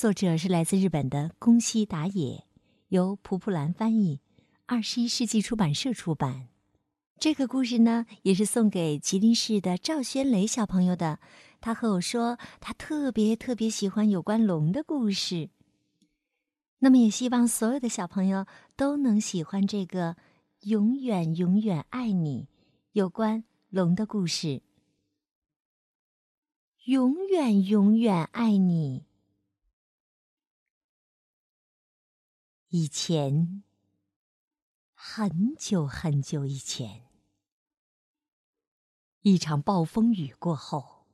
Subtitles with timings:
[0.00, 2.46] 作者是来自日本的宫西达也，
[2.88, 4.20] 由蒲蒲兰翻译，
[4.64, 6.48] 二十一世纪出版社出版。
[7.18, 11.18] 这个故事呢，也是送给吉林市的赵轩雷小朋友的。
[11.60, 15.50] 他和我说，他特别特别喜欢有关龙的故事。
[16.78, 20.14] 那么，也希望所有的小朋友都能喜欢这个
[20.60, 22.48] 《永远永远爱你》
[22.92, 24.62] 有关龙的故事。
[26.86, 29.09] 永远永远爱你。
[32.72, 33.64] 以前，
[34.94, 37.08] 很久很久以前，
[39.22, 41.04] 一场暴风雨过后，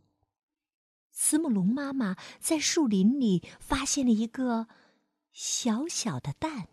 [1.11, 4.69] 慈母龙妈妈在树林里发现了一个
[5.33, 6.69] 小小的蛋。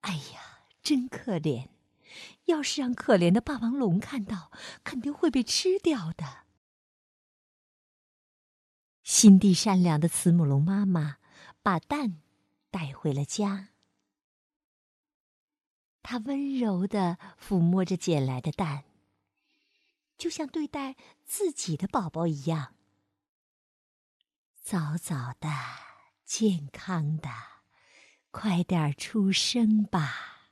[0.00, 1.68] 哎呀，真可怜！
[2.46, 4.50] 要是让可怜的霸王龙看到，
[4.82, 6.46] 肯定会被吃掉的。
[9.04, 11.18] 心地善良的慈母龙妈妈
[11.62, 12.20] 把蛋。
[12.70, 13.68] 带回了家，
[16.02, 18.84] 他温柔的抚摸着捡来的蛋，
[20.16, 22.74] 就像对待自己的宝宝一样。
[24.62, 25.48] 早早的，
[26.24, 27.30] 健康的，
[28.30, 30.50] 快点出生吧！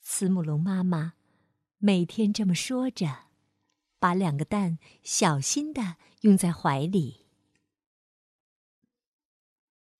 [0.00, 1.14] 慈母龙妈妈
[1.78, 3.26] 每天这么说着，
[3.98, 7.21] 把两个蛋小心的拥在怀里。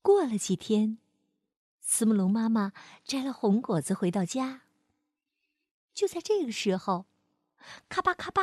[0.03, 0.99] 过了几天，
[1.81, 2.73] 慈母龙妈妈
[3.05, 4.63] 摘了红果子回到家。
[5.95, 7.07] 就在这个时候，
[7.89, 8.43] 咔吧咔吧，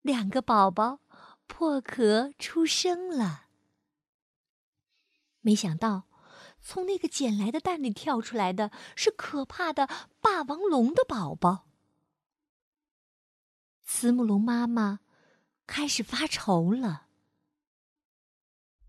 [0.00, 1.00] 两个宝宝
[1.48, 3.48] 破壳出生了。
[5.40, 6.04] 没想到，
[6.62, 9.88] 从那个捡来的蛋里跳出来的是可怕的
[10.20, 11.66] 霸王龙的宝宝。
[13.82, 15.00] 慈母龙妈妈
[15.66, 17.08] 开始发愁了。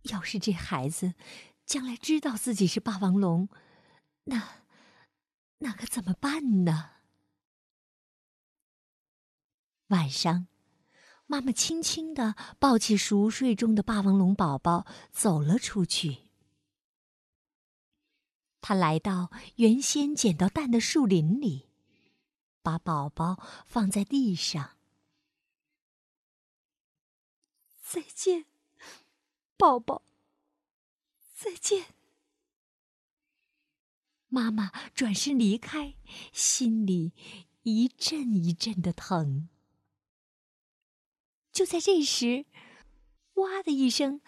[0.04, 1.16] 要是这孩子……
[1.66, 3.50] 将来知道自己是霸王龙，
[4.26, 4.64] 那
[5.58, 6.92] 那可怎么办呢？
[9.88, 10.48] 晚上，
[11.26, 16.30] 妈妈轻轻的抱起熟睡中的霸王龙宝宝走了出去。
[18.62, 21.70] 她来到原先捡到蛋的树林里，
[22.62, 24.78] 把宝宝放在地上。
[27.84, 28.46] 再见，
[29.58, 30.05] 宝宝。
[31.36, 31.88] 再见，
[34.30, 35.96] 妈妈转身离开，
[36.32, 37.12] 心里
[37.64, 39.50] 一阵一阵的疼。
[41.52, 42.46] 就在这时，
[43.34, 44.22] 哇的一声，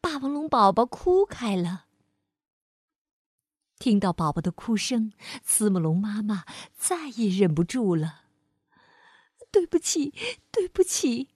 [0.00, 1.86] 霸王龙宝宝哭开了。
[3.80, 5.12] 听到宝宝的哭声，
[5.42, 6.44] 慈母龙妈妈
[6.76, 8.26] 再也忍不住了。
[9.50, 10.14] 对不起，
[10.52, 11.30] 对不起。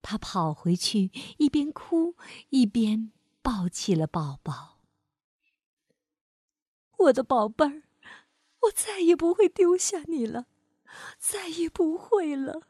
[0.00, 2.14] 她跑回去，一边哭
[2.50, 3.10] 一边。
[3.44, 4.80] 抱起了宝宝，
[6.96, 7.82] 我的宝贝儿，
[8.62, 10.46] 我再也不会丢下你了，
[11.18, 12.62] 再也不会了。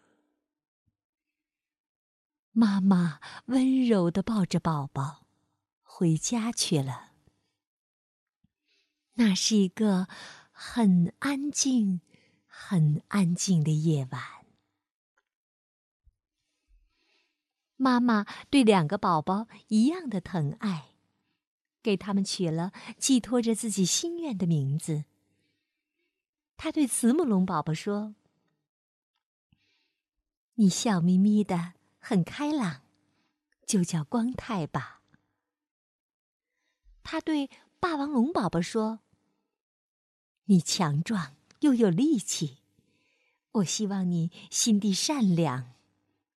[2.51, 5.29] 妈妈温柔的抱着宝宝，
[5.85, 7.13] 回家去了。
[9.13, 10.09] 那是一个
[10.51, 12.01] 很安静、
[12.49, 14.44] 很安静的夜晚。
[17.77, 20.91] 妈妈对两个宝宝一样的疼爱，
[21.83, 25.05] 给他们取了寄托着自己心愿的名字。
[26.57, 28.15] 他对慈母龙宝宝说
[30.55, 32.83] ：“你笑眯眯的，很开朗，
[33.67, 35.03] 就叫光太吧。”
[37.03, 37.51] 他对
[37.81, 39.01] 霸王龙宝宝说
[40.47, 42.59] ：“你强壮又有力气，
[43.51, 45.74] 我希望你心地善良。”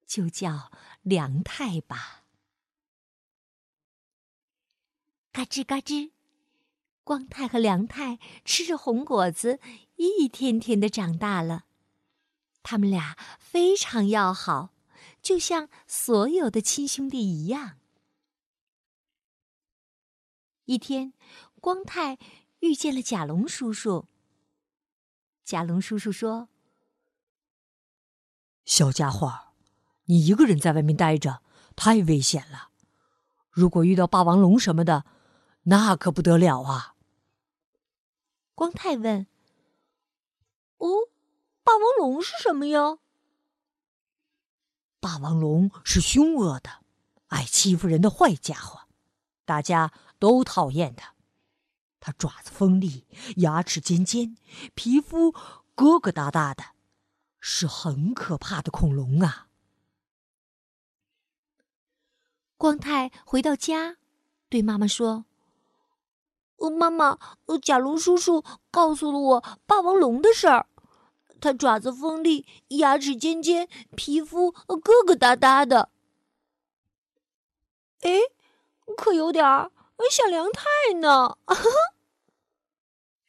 [0.08, 0.72] 就叫
[1.04, 2.24] 梁太吧。
[5.32, 6.12] 嘎吱嘎吱，
[7.04, 9.60] 光太和梁太吃着红果子，
[9.98, 11.66] 一天天的长大了。
[12.64, 14.74] 他们俩非常要好，
[15.22, 17.78] 就像所有的亲兄弟一样。
[20.66, 21.14] 一天，
[21.62, 22.18] 光太
[22.60, 24.08] 遇见了甲龙叔叔。
[25.44, 26.50] 甲龙叔叔说
[28.66, 29.44] ：“小家伙。”
[30.08, 31.42] 你一个人在外面待着
[31.76, 32.70] 太危险了，
[33.50, 35.06] 如果遇到霸王龙什么的，
[35.64, 36.96] 那可不得了啊！
[38.56, 39.28] 光太问
[40.80, 40.88] ：“哦，
[41.64, 43.00] 霸王龙是什么呀？”
[45.00, 46.84] 霸王龙是凶恶的、
[47.28, 48.88] 爱欺负人的坏家伙，
[49.46, 51.14] 大家都讨厌它。
[52.00, 53.06] 它爪子锋利，
[53.38, 54.38] 牙齿尖尖，
[54.74, 55.34] 皮肤
[55.76, 56.64] 疙疙瘩瘩的，
[57.40, 59.47] 是很可怕的恐龙啊！
[62.58, 63.98] 光太回到家，
[64.50, 65.26] 对妈妈说
[66.58, 67.20] ：“哦，妈妈，
[67.62, 70.68] 甲龙叔叔告诉了我霸王龙的事儿。
[71.40, 75.92] 它爪子锋利，牙齿尖尖，皮肤疙疙瘩瘩的。
[78.02, 78.10] 哎，
[78.98, 79.72] 可有点儿
[80.10, 81.38] 像梁太呢。”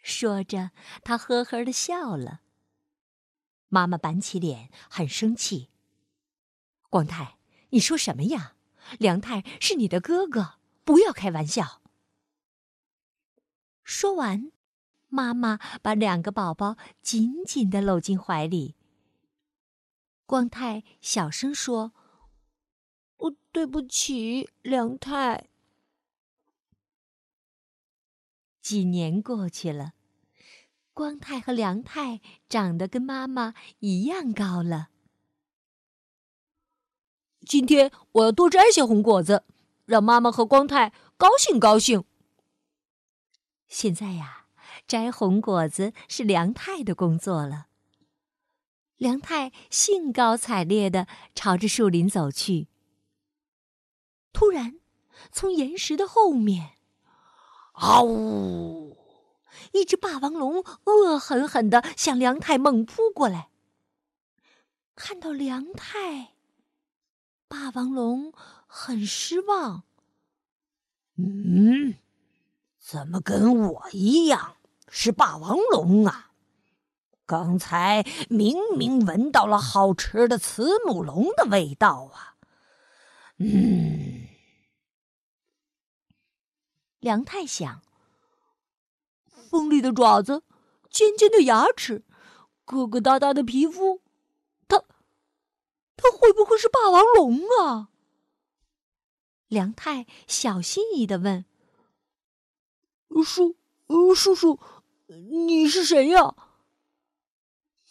[0.01, 0.71] 说着，
[1.05, 2.41] 他呵呵的笑了。
[3.69, 5.69] 妈妈板起脸，很生气。
[6.89, 7.37] 光太，
[7.69, 8.55] 你说什么呀？
[8.99, 10.55] 梁太是你的哥哥，
[10.85, 11.83] 不要开玩笑。
[13.85, 14.53] 说完，
[15.09, 18.77] 妈妈把两个宝宝紧紧的搂进怀里。
[20.27, 21.93] 光太小声说
[23.17, 25.49] ：“哦，对不起，梁太。”
[28.61, 29.95] 几年过去了。
[30.93, 34.91] 光太和梁太长得跟妈妈一样高了。
[37.49, 39.43] 今天我要多摘些红果子，
[39.87, 42.05] 让妈妈和光太高兴高兴。
[43.67, 44.45] 现在呀，
[44.87, 47.69] 摘红果子是梁太的工作了。
[48.99, 52.69] 梁太兴高采烈的朝着树林走去。
[54.35, 54.79] 突然，
[55.33, 56.73] 从岩石的后面，
[57.73, 58.99] 嗷呜！
[59.73, 63.49] 一只霸王龙恶狠狠地向梁太猛扑过来。
[64.95, 66.35] 看到梁太，
[67.49, 68.33] 霸王龙
[68.67, 69.85] 很失望。
[71.17, 71.97] 嗯，
[72.79, 74.57] 怎么跟我一样
[74.89, 76.31] 是霸王龙啊？
[77.27, 82.37] 刚才明明闻到了好吃的慈母龙的味道啊！
[83.37, 84.29] 嗯，
[87.01, 87.83] 梁太想。
[89.51, 90.43] 锋利的爪子，
[90.91, 92.05] 尖尖的牙齿，
[92.65, 94.08] 疙疙瘩瘩的皮肤，它，
[95.99, 97.91] 它会不会是霸王龙啊？
[99.49, 101.45] 梁太小心翼翼的问
[103.25, 103.57] ：“叔，
[104.15, 104.61] 叔叔，
[105.07, 106.35] 你是谁呀？”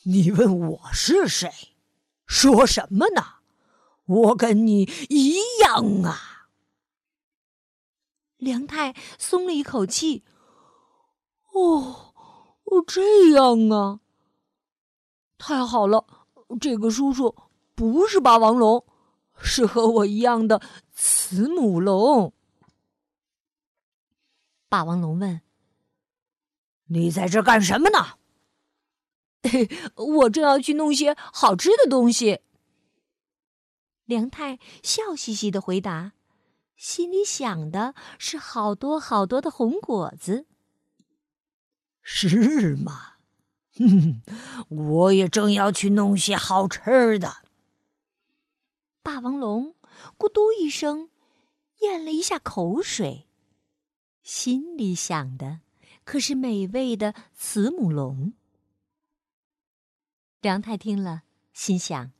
[0.04, 1.52] 你问我是谁？
[2.26, 3.40] 说什么呢？
[4.06, 6.48] 我跟你一样啊！
[8.38, 10.24] 梁太松了一口气。
[11.52, 12.14] 哦，
[12.64, 14.00] 哦，这样啊！
[15.38, 16.06] 太好了，
[16.62, 17.36] 这个叔叔
[17.78, 18.84] 不是霸王龙，
[19.40, 20.60] 是和我一样的
[20.96, 22.34] 慈母龙。
[24.68, 25.42] 霸王龙问
[26.90, 28.18] ：“你在这干什么呢
[29.94, 32.42] ？”“我正要去弄些好吃的东西。”
[34.06, 36.14] 梁太笑嘻嘻的回答，
[36.76, 40.48] 心里想的是好多好多的红果子。
[42.02, 43.18] 是吗？
[43.78, 44.24] 哼，
[44.98, 47.47] 我也正要去弄些好吃的。
[49.08, 49.74] 霸王龙
[50.18, 51.10] 咕嘟一声
[51.80, 53.26] 咽了一下口水，
[54.22, 55.62] 心里想的
[56.04, 58.34] 可是美味的慈母龙。
[60.42, 61.24] 梁太听了，
[61.54, 62.12] 心想：“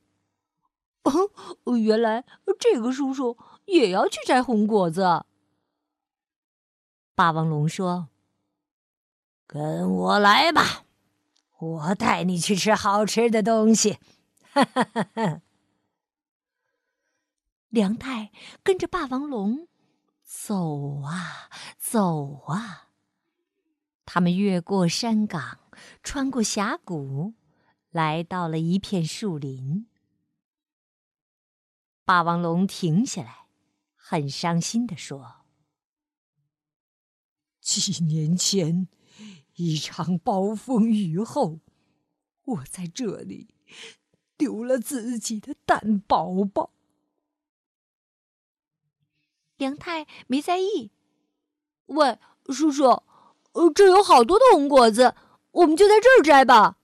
[1.04, 2.24] 哦，原来
[2.58, 5.26] 这个叔叔也要去摘红果子。”
[7.16, 8.08] 霸王龙说。
[9.46, 10.86] 跟我来吧，
[11.58, 14.00] 我带你去吃好吃的东西。
[14.54, 15.42] 哈哈哈哈
[17.70, 18.32] 梁太
[18.64, 19.68] 跟着霸王龙
[20.24, 22.90] 走啊走啊，
[24.06, 25.60] 他们越过山岗，
[26.02, 27.34] 穿过峡谷，
[27.90, 29.88] 来到了一片树林。
[32.06, 33.48] 霸王龙停下来，
[33.96, 35.46] 很伤心的说
[37.60, 38.88] ：“几年前。”
[39.60, 41.62] 一场暴风雨后，
[42.44, 43.56] 我在这里
[44.38, 46.77] 丢了自己的蛋宝宝。
[49.58, 50.92] 梁太没在意，
[51.88, 53.04] 喂，叔叔，
[53.54, 55.16] 呃，这有好多的红果子，
[55.52, 56.78] 我们就在这儿摘吧。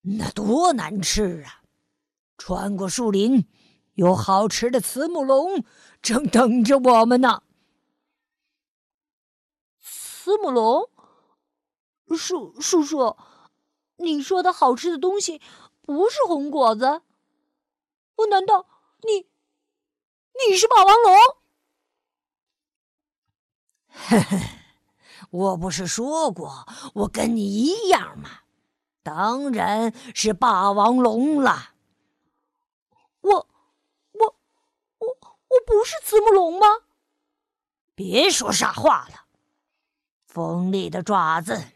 [0.00, 1.62] 那多难吃啊！
[2.38, 3.46] 穿过树林，
[3.94, 5.64] 有好吃的慈母龙
[6.00, 7.42] 正等着我们呢。
[9.80, 10.88] 慈母龙，
[12.16, 13.16] 叔叔叔，
[13.96, 15.42] 你说的好吃的东西，
[15.82, 17.02] 不是红果子。
[18.14, 18.66] 我难道
[19.02, 19.28] 你
[20.48, 21.18] 你是霸王龙？
[23.88, 24.38] 嘿嘿，
[25.30, 28.40] 我不是说过我跟你一样吗？
[29.02, 31.74] 当然是霸王龙了。
[33.20, 33.48] 我
[34.12, 34.36] 我
[34.98, 35.06] 我
[35.48, 36.66] 我不是慈母龙吗？
[37.94, 39.26] 别说傻话了！
[40.26, 41.72] 锋利的爪子，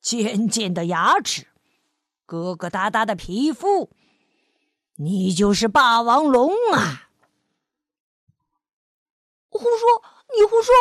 [0.00, 1.48] 尖尖的牙齿，
[2.26, 3.90] 疙疙瘩瘩的皮肤，
[4.98, 7.10] 你就是霸王龙啊！
[9.50, 10.02] 胡说！
[10.34, 10.74] 你胡说！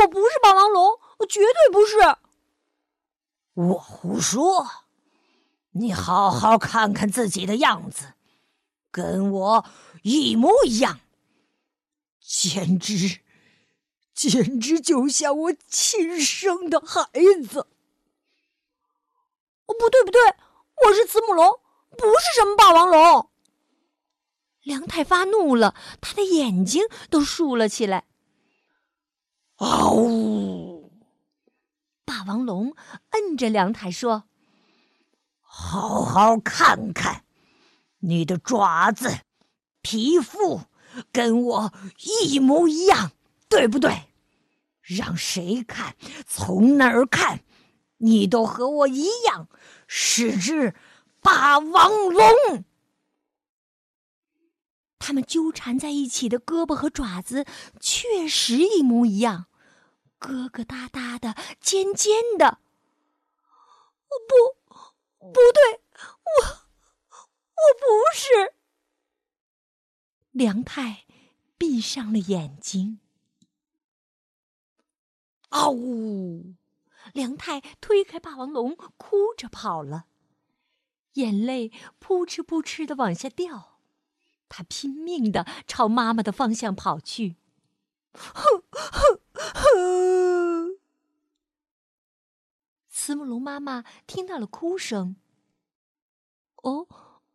[0.00, 1.96] 我不是霸王龙，我绝对不是。
[3.54, 4.66] 我胡说！
[5.72, 8.14] 你好好看看自己的样子，
[8.92, 9.64] 跟我
[10.02, 11.00] 一模一样，
[12.20, 13.20] 简直……
[14.14, 17.08] 简直就像我亲生的孩
[17.48, 17.66] 子！
[19.66, 20.20] 哦，不对不对，
[20.84, 21.60] 我是慈母龙，
[21.96, 23.27] 不是什么霸王龙。
[24.68, 28.04] 梁太发怒了，他的眼睛都竖了起来。
[29.56, 30.92] 嗷呜！
[32.04, 32.74] 霸王龙
[33.12, 34.24] 摁着梁太说
[35.40, 37.24] ：“好好看看，
[38.00, 39.20] 你的爪子、
[39.80, 40.60] 皮肤
[41.10, 41.72] 跟我
[42.20, 43.12] 一模一样，
[43.48, 44.10] 对不对？”
[44.84, 45.96] 让谁看，
[46.26, 47.40] 从哪儿看，
[47.96, 49.48] 你都和我一样
[49.86, 50.74] 是只
[51.22, 52.64] 霸王龙。
[54.98, 57.46] 他们纠缠在一起的胳膊和爪子
[57.80, 59.46] 确实一模一样，
[60.20, 62.58] 疙疙瘩瘩的，尖尖的。
[64.28, 64.34] 不，
[65.18, 66.44] 不对，我，
[67.10, 68.54] 我不是。
[70.30, 71.04] 梁太
[71.56, 73.00] 闭上了眼睛。
[75.50, 76.54] 嗷呜！
[77.14, 80.06] 梁太推开霸王龙，哭着跑了，
[81.14, 83.77] 眼泪扑哧扑哧的往下掉。
[84.48, 87.36] 他拼命的朝妈妈的方向跑去。
[92.88, 95.16] 慈母龙妈妈听到了哭声。
[96.56, 96.88] 哦，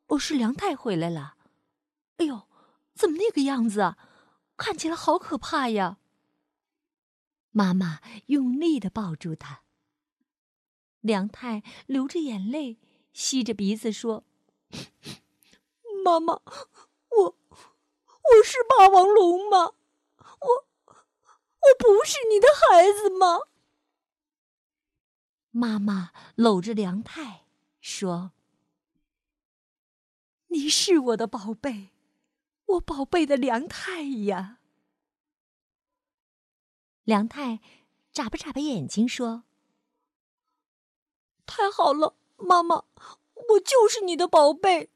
[0.07, 1.37] 哦，是梁太回来了。
[2.17, 2.47] 哎呦，
[2.93, 3.97] 怎么那个样子啊？
[4.55, 5.97] 看起来好可怕呀！
[7.49, 9.63] 妈妈用力的抱住他。
[11.01, 12.77] 梁太流着眼泪，
[13.13, 14.23] 吸着鼻子说
[16.05, 16.39] ：“妈妈，
[18.23, 19.73] 我是霸王龙吗？
[20.17, 20.67] 我
[21.59, 23.41] 我不是你的孩子吗？”
[25.51, 27.45] 妈妈搂着梁太
[27.79, 28.31] 说
[30.47, 31.89] ：“你是我的宝贝，
[32.65, 34.59] 我宝贝的梁太呀。”
[37.03, 37.59] 梁太
[38.11, 39.43] 眨巴眨巴眼睛说
[41.45, 42.85] ：“太好了，妈妈，
[43.49, 44.89] 我就是你的宝贝。”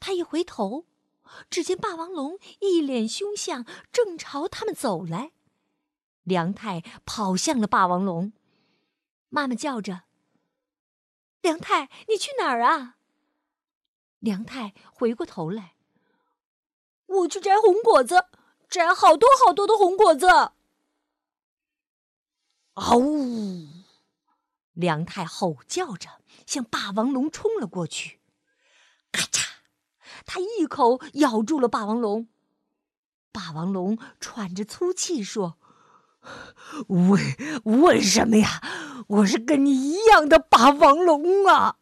[0.00, 0.86] 他一回头，
[1.50, 5.32] 只见霸王龙一脸凶相，正朝他们走来。
[6.22, 8.32] 梁太跑向了霸王龙，
[9.28, 10.04] 妈妈叫着
[11.42, 12.96] ：“梁太，你去哪儿啊？”
[14.20, 15.74] 梁太回过头来
[17.06, 18.26] ：“我去摘红果子。”
[18.66, 20.26] 摘好多好多的红果子！
[22.72, 23.68] 嗷呜！
[24.72, 28.18] 梁太吼叫着向霸王龙冲了过去，
[29.12, 29.43] 咔嚓！
[30.24, 32.28] 他一口咬住了霸王龙。
[33.32, 35.58] 霸王龙喘着粗气说
[36.88, 38.62] ：“为为什么呀？
[39.08, 41.78] 我是跟你一样的霸王龙啊！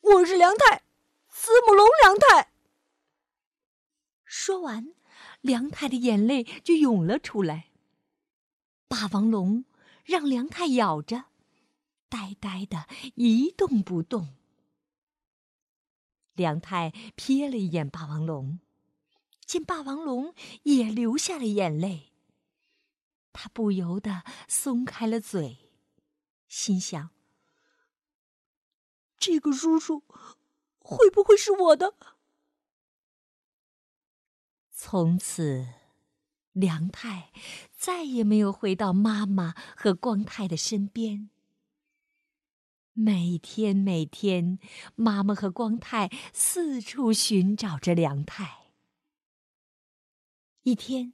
[0.00, 0.82] 我是梁太，
[1.28, 2.50] 慈母龙梁太。”
[4.24, 4.94] 说完，
[5.42, 7.68] 梁太的眼泪就涌了出来。
[8.88, 9.66] 霸王龙
[10.04, 11.26] 让梁太咬着，
[12.08, 14.37] 呆呆的一动不动。
[16.38, 18.60] 梁太瞥了一眼霸王龙，
[19.44, 22.12] 见霸王龙也流下了眼泪，
[23.32, 25.58] 他不由得松开了嘴，
[26.46, 27.10] 心想：
[29.18, 30.04] 这个叔叔
[30.78, 31.96] 会不会是我的？
[34.70, 35.66] 从此，
[36.52, 37.32] 梁太
[37.76, 41.30] 再也没有回到妈妈和光太的身边。
[43.00, 44.58] 每天每天，
[44.96, 48.72] 妈妈和光太四处寻找着梁太。
[50.62, 51.12] 一天，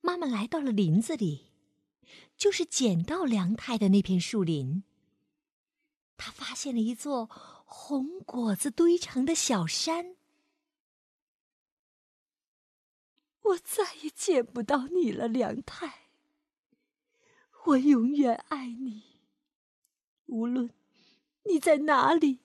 [0.00, 1.50] 妈妈来到了林子里，
[2.36, 4.84] 就是捡到梁太的那片树林。
[6.16, 7.28] 她发现了一座
[7.64, 10.14] 红果子堆成的小山。
[13.42, 16.04] 我再也见不到你了，梁太。
[17.64, 19.02] 我永远爱你，
[20.26, 20.70] 无论
[21.44, 22.40] 你在哪里，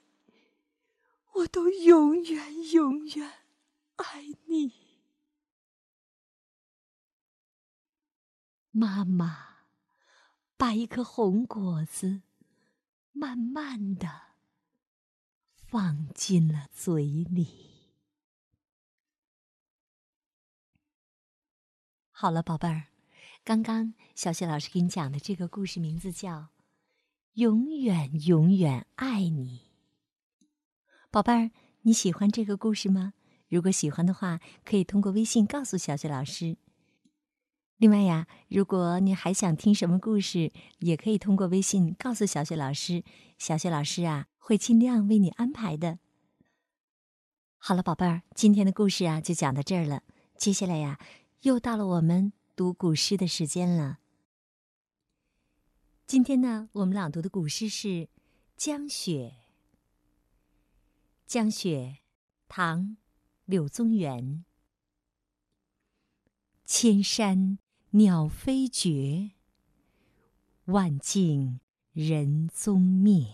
[1.34, 3.44] 我都永远永远
[3.96, 4.74] 爱你。
[8.72, 9.66] 妈妈
[10.56, 12.22] 把一颗红果子
[13.12, 14.36] 慢慢的
[15.56, 17.70] 放进了嘴里。
[22.12, 22.88] 好了，宝贝儿，
[23.44, 26.32] 刚刚小雪老师给你讲的这个故事名字叫
[27.34, 29.62] 《永远永远爱你》。
[31.12, 31.52] 宝贝儿，
[31.84, 33.14] 你喜欢这个故事吗？
[33.48, 36.58] 如果喜欢的话，可以通过微信告诉小雪老师。
[37.78, 43.04] 另外呀，如果你还想听什么故事，也可以通过微信告诉小雪老师，
[43.38, 46.00] 小雪老师啊会尽量为你安排的。
[47.58, 50.04] 好了，宝贝儿，今天的故事啊就讲到这儿了。
[50.38, 51.00] 接下来呀，
[51.42, 54.00] 又到了我们读古诗的时间了。
[56.10, 57.88] 今天呢，我们朗读的古诗是
[58.58, 59.36] 《江雪》。
[61.28, 62.00] 江雪，
[62.48, 62.82] 唐·
[63.46, 64.44] 柳宗元。
[66.66, 67.60] 千山。
[67.92, 69.32] 鸟飞绝，
[70.66, 71.60] 万径
[71.94, 73.28] 人踪灭。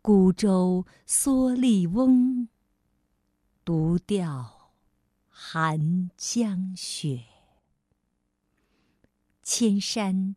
[0.00, 2.48] 孤舟蓑笠翁，
[3.62, 4.72] 独钓
[5.28, 7.24] 寒江雪。
[9.42, 10.36] 千山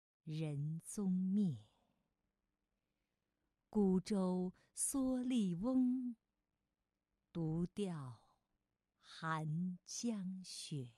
[0.23, 1.57] 人踪灭。
[3.69, 6.15] 孤舟蓑笠翁，
[7.31, 8.21] 独钓
[8.99, 10.93] 寒江雪。